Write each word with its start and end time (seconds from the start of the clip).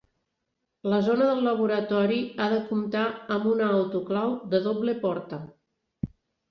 La 0.93 1.01
zona 1.07 1.27
del 1.31 1.41
laboratori 1.49 2.17
ha 2.39 2.49
de 2.55 2.59
comptar 2.71 3.05
amb 3.37 3.47
una 3.53 3.71
autoclau 3.83 4.35
de 4.55 4.67
doble 4.71 4.99
porta. 5.09 5.45